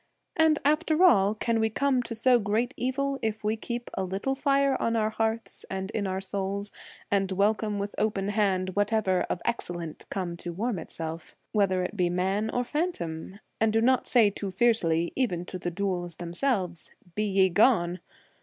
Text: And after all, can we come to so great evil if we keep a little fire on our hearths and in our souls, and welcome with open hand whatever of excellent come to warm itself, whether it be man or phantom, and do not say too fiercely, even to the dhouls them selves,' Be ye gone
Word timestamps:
And 0.35 0.57
after 0.65 1.03
all, 1.03 1.35
can 1.35 1.59
we 1.59 1.69
come 1.69 2.01
to 2.01 2.15
so 2.15 2.39
great 2.39 2.73
evil 2.75 3.19
if 3.21 3.43
we 3.43 3.55
keep 3.55 3.91
a 3.93 4.03
little 4.03 4.33
fire 4.33 4.75
on 4.81 4.95
our 4.95 5.11
hearths 5.11 5.63
and 5.69 5.91
in 5.91 6.07
our 6.07 6.19
souls, 6.19 6.71
and 7.11 7.31
welcome 7.31 7.77
with 7.77 7.93
open 7.99 8.29
hand 8.29 8.71
whatever 8.75 9.27
of 9.29 9.43
excellent 9.45 10.07
come 10.09 10.37
to 10.37 10.53
warm 10.53 10.79
itself, 10.79 11.35
whether 11.51 11.83
it 11.83 11.95
be 11.95 12.09
man 12.09 12.49
or 12.49 12.63
phantom, 12.63 13.39
and 13.59 13.71
do 13.71 13.79
not 13.79 14.07
say 14.07 14.31
too 14.31 14.49
fiercely, 14.49 15.13
even 15.15 15.45
to 15.45 15.59
the 15.59 15.69
dhouls 15.69 16.15
them 16.17 16.33
selves,' 16.33 16.89
Be 17.13 17.25
ye 17.25 17.49
gone 17.49 17.99